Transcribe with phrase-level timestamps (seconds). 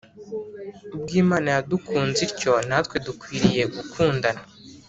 [0.95, 4.41] ubwo Imana yadukunze ityo, natwe dukwiriye gukundana.